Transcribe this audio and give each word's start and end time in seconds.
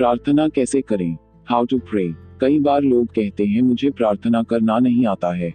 प्रार्थना 0.00 0.48
कैसे 0.48 0.80
करें? 0.82 1.16
हाउ 1.46 1.64
टू 1.64 1.78
प्रे 1.78 2.14
कई 2.40 2.60
बार 2.60 2.82
लोग 2.82 3.06
कहते 3.06 3.46
हैं, 3.46 3.62
मुझे 3.62 3.90
प्रार्थना 3.90 4.42
करना 4.42 4.78
नहीं 4.78 5.06
आता 5.06 5.36
है। 5.36 5.54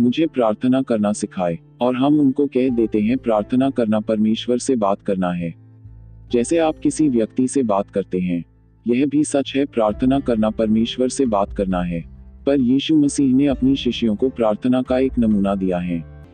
मुझे 0.00 0.26
प्रार्थना 0.26 0.82
करना 0.82 1.12
सिखाए। 1.12 1.58
और 1.80 1.96
हम 1.96 2.20
उनको 2.20 2.46
कह 2.46 2.68
देते 2.68 3.00
हैं, 3.00 3.18
प्रार्थना 3.18 3.70
करना 3.70 4.00
परमेश्वर 4.00 4.58
से 4.58 4.76
बात 4.76 5.02
करना 5.02 5.30
है। 5.30 5.54
जैसे 6.32 6.58
आप 6.58 6.78
किसी 6.78 7.08
व्यक्ति 7.08 7.48
से 7.48 7.62
बात 7.62 7.90
करते 7.90 8.18
हैं, 8.18 8.44
यह 8.86 9.06
भी 9.06 9.24
सच 9.24 9.52
है, 9.56 9.64
प्रार्थना 9.64 10.20
करना 10.20 10.50
परमेश्वर 10.50 11.08
से 11.08 11.26
बात 11.26 11.52
करना 11.52 11.82
है। 11.82 12.04
पर 12.46 12.60
यीशु 12.60 12.96
मसीह 12.96 13.34
ने 13.34 13.46
अपनी 13.46 13.76
शिष्यों 13.76 14.16
को 14.16 14.28
प्रार्थना 14.28 14.82
का 14.82 14.98
एक 14.98 15.12
नमूना 15.18 15.54
दिया 15.54 15.78
है। 15.78 16.26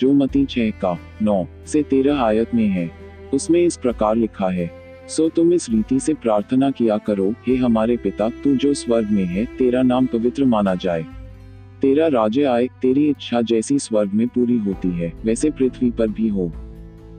जो 0.00 0.12
मती 0.12 0.44
छह 0.44 0.70
का 0.70 0.98
नौ 1.22 1.46
से 1.66 1.82
तेरह 1.82 2.20
आयत 2.20 2.54
में 2.54 2.68
है, 2.68 2.90
उसमें 3.34 3.62
इस 3.62 3.76
प्रकार 3.76 4.16
लिखा 4.16 4.48
है 4.48 4.77
सो 5.08 5.28
तुम 5.28 5.52
इस 5.52 5.70
रीति 5.70 6.00
से 6.00 6.14
प्रार्थना 6.14 6.70
किया 6.70 6.98
करो, 6.98 7.34
हे 7.46 7.56
हमारे 7.56 7.96
पिता, 7.96 8.28
तू 8.28 8.56
जो 8.56 8.74
स्वर्ग 8.74 9.10
में 9.10 9.24
है, 9.24 9.44
तेरा 9.44 9.82
नाम 9.82 10.06
पवित्र 10.06 10.44
माना 10.44 10.74
जाए। 10.74 11.06
तेरा 11.82 12.06
राज्य 12.06 12.44
आए, 12.44 12.68
तेरी 12.82 13.08
इच्छा 13.08 13.40
जैसी 13.40 13.78
स्वर्ग 13.78 14.10
में 14.14 14.28
पूरी 14.28 14.58
होती 14.58 14.88
है, 14.88 15.12
वैसे 15.24 15.50
पृथ्वी 15.50 15.90
पर 15.90 16.08
भी 16.08 16.28
हो। 16.28 16.52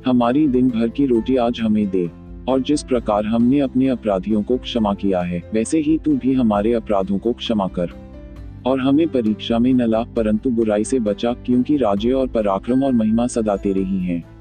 हमारी 0.06 0.48
दिन 0.48 0.70
भर 0.70 0.90
की 0.90 1.06
रोटी 1.06 1.36
आज 1.36 1.60
हमें 1.60 1.90
दे, 1.90 2.12
और 2.48 2.62
जिस 2.62 2.84
प्रकार 2.84 3.26
हमने 3.26 3.60
अपने 3.60 3.88
अपराधियों 3.88 4.44
को 4.44 4.58
क्षमा 4.58 4.94
किया 4.94 5.22
है, 5.22 5.52
वैसे 5.54 5.80
ही 5.80 5.98
तू 5.98 6.18
भी 6.18 6.34
हमारे 6.34 6.74
अपराधों 6.74 7.18
को 7.18 7.34
क्षमा 7.34 7.68
कर। 7.68 7.90
और 8.66 8.80
हमें 8.80 9.08
परीक्षा 9.08 9.60
में 9.60 9.74
न 9.74 9.82
ला 9.82 10.04
परंतु 10.04 10.50
बुराई 10.50 10.84
से 10.84 11.00
बचा, 11.00 11.34
क्योंकि 11.34 11.78
राज्य 11.78 12.12
और 12.12 12.28
पराक्रम 12.28 12.84
और 12.84 12.92
महिमा 12.92 13.28
सदा 13.28 13.56
तेरे 13.56 13.82
ही 13.82 14.00
हैं। 14.00 14.39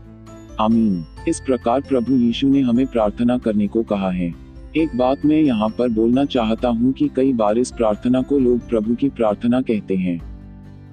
आमीन। 0.60 1.04
इस 1.28 1.40
प्रकार 1.40 1.80
प्रभु 1.80 2.14
यीशु 2.14 2.48
ने 2.48 2.60
हमें 2.60 2.86
प्रार्थना 2.86 3.36
करने 3.38 3.66
को 3.68 3.82
कहा 3.82 4.10
है। 4.10 4.32
एक 4.76 4.96
बात 4.96 5.24
मैं 5.24 5.40
यहाँ 5.40 5.68
पर 5.68 5.88
बोलना 5.88 6.24
चाहता 6.24 6.68
हूँ 6.68 6.92
कि 6.92 7.09
कई 7.16 7.32
बार 7.32 7.59
इस 7.59 7.70
प्रार्थना 7.73 8.23
को 8.23 8.38
लोग 8.38 8.68
प्रभु 8.68 8.95
की 8.95 9.09
प्रार्थना 9.09 9.60
कहते 9.60 9.96
हैं। 9.96 10.18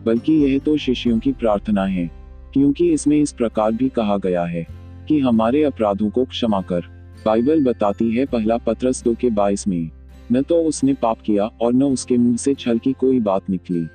बल्कि 0.06 0.34
यह 0.34 0.60
तो 0.60 0.76
शिष्यों 0.78 1.18
की 1.20 1.32
प्रार्थना 1.32 1.86
है, 1.86 2.10
क्योंकि 2.54 2.92
इसमें 2.94 3.18
इस 3.18 3.32
प्रकार 3.32 3.72
भी 3.72 3.90
कहा 3.90 4.18
गया 4.18 4.44
है 4.44 4.66
कि 5.08 5.20
हमारे 5.20 5.64
अपराधों 5.64 6.10
को 6.10 6.26
क्षमा 6.26 6.62
कर। 6.62 6.82
बाइबल 7.26 7.64
बताती 7.64 8.12
है 8.12 8.26
पहला 8.26 8.58
पत्रस 8.58 9.04
दो 9.04 9.14
के 9.14 9.30
बाईस 9.30 9.68
में, 9.68 9.90
न 10.32 10.42
तो 10.42 10.62
उसने 10.64 10.94
पाप 10.94 11.22
किया 11.22 11.46
और 11.62 11.74
न 11.74 11.84
उसके 11.84 12.18
मुँह 12.18 12.38
से 12.38 12.54
छल 12.54 12.78
की 12.78 12.94
कोई 12.94 13.20
बात 13.20 13.50
निकली। 13.50 13.86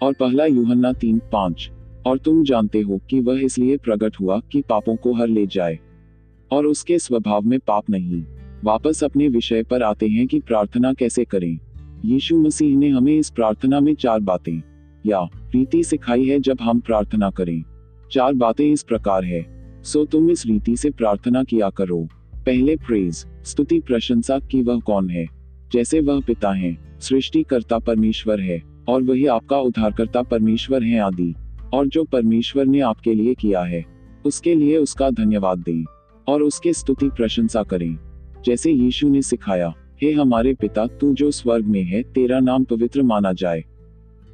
और 0.00 0.12
पहला 0.12 0.44
यूहन्ना 0.44 0.92
तीन 0.92 1.20
पाँच 1.32 1.70
और 2.06 2.18
तुम 2.18 2.44
जानते 2.44 2.80
हो 2.80 3.00
कि 3.10 3.20
वह 3.20 3.40
इसलिए 3.40 3.76
प्रकट 3.76 4.16
हुआ 4.20 4.40
कि 4.52 4.62
पापों 4.62 4.96
को 4.96 5.12
हर 5.12 5.28
ले 5.28 5.46
जाए। 5.46 5.78
और 6.50 6.66
उसके 6.66 6.98
स्वभाव 6.98 7.42
में 7.42 7.58
पाप 7.58 7.90
नहीं। 7.90 8.24
वापस 8.64 9.04
अपने 9.04 9.28
विषय 9.28 9.62
पर 9.62 9.82
आते 9.82 10.08
हैं 10.08 10.26
कि 10.26 10.40
प्रार्थना 10.40 10.92
कैसे 10.92 11.24
करें। 11.24 11.58
यीशु 12.04 12.38
मसीह 12.38 12.76
ने 12.76 12.88
हमें 12.88 13.18
इस 13.18 13.30
प्रार्थना 13.30 13.80
में 13.80 13.94
चार 13.94 14.20
बातें, 14.20 14.62
या, 15.06 15.20
रीति 15.34 15.84
सिखाई 15.84 16.26
है 16.26 16.40
जब 16.40 16.58
हम 16.62 16.80
प्रार्थना 16.80 17.30
करें। 17.30 17.62
चार 18.12 18.34
बातें 18.34 18.72
इस 18.72 18.82
प्रकार 18.82 19.24
है। 19.24 19.54
सो 19.82 20.04
तुम 20.04 20.30
इस 20.30 20.46
रीति 20.46 20.76
से 20.76 20.90
प्रार्थना 20.90 21.44
किया 21.44 21.70
करो। 21.70 22.08
पहले 22.34 22.76
प्रेज 22.76 23.26
स्तुति, 23.44 23.80
प्रशंसा 23.80 24.38
की 24.38 24.62
वह 24.62 24.80
कौन 24.80 25.10
है। 25.10 25.26
जैसे 25.72 26.00
वह 26.00 26.20
पिता 26.20 26.52
है 26.52 26.72
सृष्टि 26.74 26.98
सृष्टिकर्ता 27.00 27.78
परमेश्वर 27.78 28.40
है, 28.40 28.62
और 28.88 29.02
वही 29.02 29.26
आपका 29.26 29.58
उद्धारकर्ता 29.58 30.22
परमेश्वर 30.22 30.82
है 30.82 31.00
आदि। 31.00 31.34
और 31.74 31.86
जो 31.86 32.04
परमेश्वर 32.04 32.66
ने 32.66 32.80
आपके 32.80 33.14
लिए 33.14 33.34
किया 33.34 33.62
है, 33.62 33.84
उसके 34.26 34.54
लिए 34.54 34.76
उसका 34.78 35.10
धन्यवाद 35.10 35.58
दें, 35.58 35.84
और 36.28 36.42
उसके 36.42 36.72
स्तुति 36.72 37.08
प्रशंसा 37.08 37.62
करें। 37.62 37.98
जैसे 38.44 38.72
यीशु 38.72 39.08
ने 39.08 39.22
सिखाया, 39.22 39.74
हे 40.02 40.12
हमारे 40.12 40.54
पिता, 40.54 40.86
तू 40.86 41.14
जो 41.14 41.30
स्वर्ग 41.30 41.64
में 41.64 41.84
है, 41.84 42.02
तेरा 42.02 42.40
नाम 42.40 42.64
पवित्र 42.64 43.02
माना 43.02 43.32
जाए। 43.32 43.64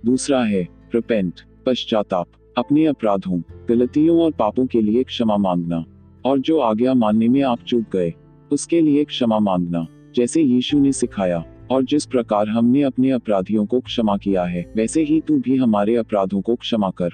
दूसरा 0.06 0.44
है 0.44 0.68
रिपेंट 0.94 1.40
पश्चाताप, 1.66 2.26
अपने 2.58 2.86
अपराधों, 2.86 3.40
गलतियों 3.68 4.20
और 4.20 4.32
पापों 4.32 4.66
के 4.66 4.80
लिए 4.80 5.02
क्षमा 5.02 5.36
मांगना, 5.36 5.84
और 6.24 6.38
जो 6.38 6.58
आज्ञा 6.58 6.94
मानने 6.94 7.28
में 7.28 7.42
आप 7.42 7.58
चूक 7.60 7.84
गए, 7.92 8.14
उसके 8.52 8.80
लिए 8.80 9.04
क्षमा 9.04 9.38
मांगना। 9.38 9.86
जैसे 10.16 10.42
यीशु 10.42 10.78
ने 10.78 10.92
सिखाया, 10.92 11.44
और 11.70 11.84
जिस 11.84 12.06
प्रकार 12.06 12.48
हमने 12.48 12.82
अपने 12.82 13.10
अपराधियों 13.10 13.66
को 13.66 13.80
क्षमा 13.80 14.16
किया 14.16 14.44
है, 14.44 14.72
वैसे 14.76 15.02
ही 15.02 15.20
तू 15.20 15.38
भी 15.38 15.56
हमारे 15.56 15.96
अपराधों 15.96 16.40
को 16.40 16.54
क्षमा 16.54 16.90
कर। 16.90 17.10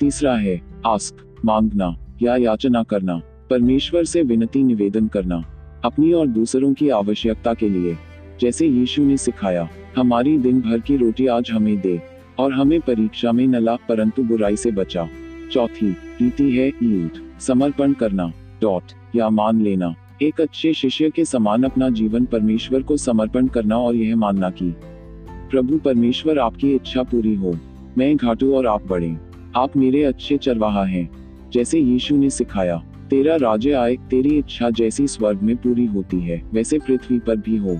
तीसरा 0.00 0.36
है, 0.36 0.60
आस्क, 0.86 1.36
मांगना, 1.44 1.96
या 2.22 2.36
याचना 2.36 2.82
करना, 2.82 3.22
परमेश्वर 3.50 4.04
से 4.04 4.22
विनती 4.22 4.62
निवेदन 4.62 5.06
करना, 5.06 5.44
अपनी 5.84 6.12
और 6.12 6.26
दूसरों 6.26 6.72
की 6.74 6.88
आवश्यकता 6.88 7.54
के 7.54 7.68
लिए, 7.68 7.96
जैसे 8.40 8.66
यीशु 8.66 9.04
ने 9.04 9.16
सिखाया, 9.16 9.68
हमारी 9.96 10.38
दिन 10.38 10.60
भर 10.60 10.80
की 10.80 10.96
रोटी 10.96 11.26
आज 11.26 11.50
हमें 11.50 11.80
दे, 11.80 12.02
और 12.38 12.52
हमें 12.52 12.80
परीक्षा 12.80 13.32
में 13.32 13.46
न 13.46 13.56
ला, 13.56 13.76
परंतु 13.76 14.22
बुराई 14.22 14.56
से 14.56 14.70
बचा। 14.70 15.08
चौथी 15.52 15.90
रीति 15.90 16.56
है 16.56 16.68
ईद 16.68 17.10
समर्पण 17.40 17.92
करना 17.92 18.32
डॉट 18.62 18.82
या 19.16 19.28
मान 19.28 19.62
लेना, 19.62 19.94
एक 20.22 20.40
अच्छे 20.40 20.72
शिष्य 20.72 21.10
के 21.10 21.24
समान 21.24 21.62
अपना 21.62 21.88
जीवन 21.88 22.24
परमेश्वर 22.24 22.82
को 22.82 22.96
समर्पण 22.96 23.46
करना 23.46 23.78
और 23.78 23.94
यह 23.94 24.16
मानना 24.16 24.50
कि, 24.50 24.74
प्रभु 25.50 25.78
परमेश्वर 25.78 26.38
आपकी 26.38 26.72
इच्छा 26.72 27.02
पूरी 27.02 27.34
हो, 27.34 27.56
मैं 27.98 28.16
घाटू 28.16 28.54
और 28.54 28.66
आप 28.66 28.86
बढ़े। 28.86 29.29
आप 29.56 29.76
मेरे 29.76 30.04
अच्छे 30.04 30.36
चरवाहा 30.36 30.84
हैं, 30.84 31.10
जैसे 31.52 31.80
यीशु 31.80 32.16
ने 32.16 32.30
सिखाया। 32.30 32.84
तेरा 33.10 33.36
राज्य 33.36 33.72
आए, 33.72 33.96
तेरी 33.96 34.38
इच्छा 34.38 34.70
जैसी 34.70 35.06
स्वर्ग 35.06 35.42
में 35.42 35.56
पूरी 35.56 35.86
होती 35.86 36.20
है, 36.20 36.42
वैसे 36.52 36.78
पृथ्वी 36.78 37.18
पर 37.18 37.36
भी 37.36 37.56
हो। 37.56 37.78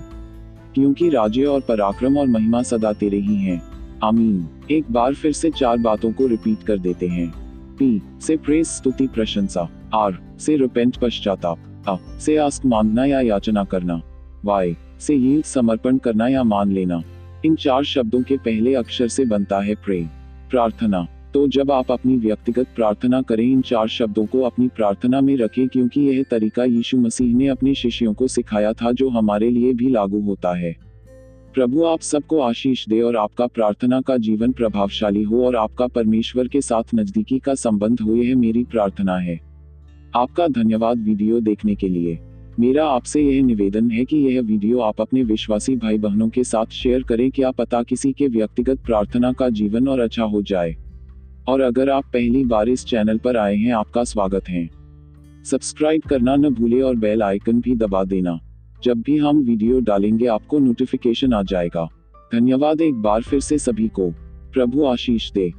क्योंकि 0.75 1.09
राज्य 1.09 1.43
और 1.43 1.61
पराक्रम 1.61 2.17
और 2.17 2.27
महिमा 2.27 2.61
सदा 2.61 2.93
तेरे 2.93 3.17
ही 3.17 3.35
हैं। 3.35 3.63
आमीन। 4.03 4.47
एक 4.71 4.85
बार 4.91 5.13
फिर 5.13 5.31
से 5.31 5.51
चार 5.51 5.77
बातों 5.77 6.11
को 6.11 6.27
रिपीट 6.27 6.63
कर 6.63 6.77
देते 6.77 7.07
हैं। 7.07 7.33
पी, 7.75 8.01
से 8.21 8.37
प्रेस, 8.37 8.67
स्तुति, 8.67 9.07
प्रशंसा। 9.07 9.69
आर, 9.93 10.35
से 10.39 10.57
रिपेंट 10.57 10.97
पश्चाताप। 10.97 11.83
अ, 11.87 12.19
से 12.19 12.37
आस्क 12.37 12.65
मांगना 12.65 13.05
या 13.05 13.21
याचना 13.21 13.63
करना। 13.63 14.01
वाई, 14.45 14.77
से 14.99 15.15
ये 15.15 15.41
समर्पण 15.45 15.97
करना 15.97 16.27
या 16.27 16.43
मान 16.43 16.71
लेना। 16.71 17.01
इन 17.45 17.55
चार 17.55 17.83
शब्दों 17.83 18.23
के 18.23 18.37
पहले 18.37 18.75
अक्षर 18.75 19.07
से 19.07 19.25
बनता 19.25 19.59
है 19.59 19.75
प्रे। 19.75 20.07
प्रार्थना। 20.49 21.07
तो 21.33 21.47
जब 21.47 21.71
आप 21.71 21.91
अपनी 21.91 22.17
व्यक्तिगत 22.17 22.67
प्रार्थना 22.75 23.21
करें, 23.21 23.51
इन 23.51 23.61
चार 23.61 23.87
शब्दों 23.87 24.25
को 24.25 24.41
अपनी 24.41 24.67
प्रार्थना 24.67 25.21
में 25.21 25.37
रखें 25.37 25.67
क्योंकि 25.67 26.01
यह 26.01 26.23
तरीका 26.31 26.63
यीशु 26.63 26.97
मसीह 26.97 27.35
ने 27.35 27.47
अपने 27.47 27.75
शिष्यों 27.75 28.13
को 28.13 28.27
सिखाया 28.27 28.73
था 28.73 28.91
जो 28.91 29.09
हमारे 29.09 29.49
लिए 29.49 29.73
भी 29.73 29.89
लागू 29.89 30.21
होता 30.21 30.57
है। 30.57 30.75
प्रभु, 31.53 31.83
आप 31.83 32.01
सबको 32.01 32.39
आशीष 32.39 32.89
दे 32.89 33.01
और 33.01 33.17
आपका 33.17 33.47
प्रार्थना 33.47 34.01
का 34.01 34.17
जीवन 34.17 34.51
प्रभावशाली 34.51 35.23
हो 35.23 35.45
और 35.45 35.55
आपका 35.55 35.87
परमेश्वर 35.87 36.47
के 36.47 36.61
साथ 36.61 36.83
नजदीकी 36.95 37.39
का 37.39 37.55
संबंध 37.55 38.01
हो, 38.01 38.15
यह 38.15 38.35
मेरी 38.35 38.63
प्रार्थना 38.63 39.17
है। 39.17 39.39
आपका 40.15 40.47
धन्यवाद 40.47 40.97
वीडियो 40.97 41.39
देखने 41.39 41.75
के 41.75 41.89
लिए। 41.89 42.19
मेरा 42.59 42.85
आपसे 42.85 43.21
यह 43.21 43.43
निवेदन 43.43 43.91
है 43.91 44.05
कि 44.05 44.17
यह 44.17 44.41
वीडियो 44.41 44.79
आप 44.79 45.01
अपने 45.01 45.23
विश्वासी 45.23 45.75
भाई 45.75 45.97
बहनों 45.97 46.29
के 46.29 46.43
साथ 46.43 46.65
शेयर 46.65 47.03
करें। 47.03 47.31
क्या 47.31 47.51
पता 47.51 47.83
किसी 47.83 48.11
के 48.11 48.27
व्यक्तिगत 48.27 48.79
प्रार्थना 48.85 49.33
का 49.33 49.49
जीवन 49.49 49.87
और 49.87 49.99
अच्छा 49.99 50.23
हो 50.23 50.41
जाए। 50.41 50.75
और 51.47 51.61
अगर 51.61 51.89
आप 51.89 52.03
पहली 52.03 52.45
बार 52.45 52.69
इस 52.69 52.85
चैनल 52.85 53.17
पर 53.17 53.37
आए 53.37 53.55
हैं, 53.55 53.73
आपका 53.73 54.03
स्वागत 54.03 54.49
है। 54.49 54.69
सब्सक्राइब 55.45 56.01
करना 56.01 56.35
न 56.35 56.49
भूले 56.49 56.81
और 56.81 56.95
बेल 56.95 57.23
आइकन 57.23 57.61
भी 57.61 57.75
दबा 57.75 58.03
देना। 58.03 58.39
जब 58.83 59.01
भी 59.01 59.17
हम 59.17 59.37
वीडियो 59.37 59.79
डालेंगे, 59.79 60.25
आपको 60.25 60.59
नोटिफिकेशन 60.59 61.33
आ 61.33 61.43
जाएगा। 61.43 61.89
धन्यवाद 62.33 62.81
एक 62.81 62.93
बार 62.93 63.21
फिर 63.21 63.39
से 63.39 63.57
सभी 63.57 63.87
को। 63.87 64.11
प्रभु 64.53 64.85
आशीष 64.85 65.31
दे। 65.31 65.53